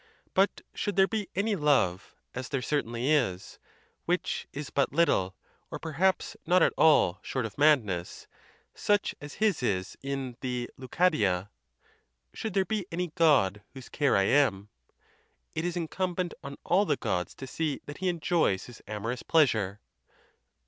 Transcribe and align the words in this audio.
But 0.33 0.61
should 0.73 0.95
there 0.95 1.07
be 1.07 1.29
any 1.35 1.55
love—as 1.55 2.49
there 2.49 2.63
certainly 2.63 3.11
is—which 3.11 4.47
is 4.51 4.71
but 4.71 4.91
little, 4.91 5.35
or 5.69 5.77
per 5.77 5.91
haps 5.91 6.35
not 6.43 6.63
at 6.63 6.73
all, 6.75 7.19
short 7.21 7.45
of 7.45 7.55
madness, 7.55 8.25
such 8.73 9.13
as 9.21 9.35
his 9.35 9.61
is 9.61 9.97
in 10.01 10.37
the 10.41 10.71
Leucadia— 10.75 11.51
Should 12.33 12.55
there 12.55 12.65
be 12.65 12.87
any 12.91 13.09
God 13.13 13.61
whose 13.75 13.89
care 13.89 14.17
I 14.17 14.23
am— 14.23 14.69
it 15.53 15.63
is 15.63 15.77
incumbent 15.77 16.33
on 16.43 16.57
all 16.63 16.85
the 16.85 16.97
Gods 16.97 17.35
to 17.35 17.45
see 17.45 17.79
that 17.85 17.99
he 17.99 18.09
enjoys 18.09 18.65
his 18.65 18.81
amorous 18.87 19.21
pleasure. 19.21 19.81